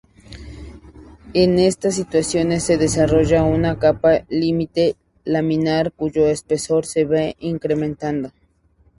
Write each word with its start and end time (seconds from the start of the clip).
En 1.35 1.59
estas 1.59 1.93
situaciones 1.93 2.63
se 2.63 2.77
desarrolla 2.79 3.43
una 3.43 3.77
capa 3.77 4.25
límite 4.29 4.95
laminar 5.25 5.91
cuyo 5.91 6.25
espesor 6.27 6.87
se 6.87 7.05
va 7.05 7.35
incrementando. 7.37 8.31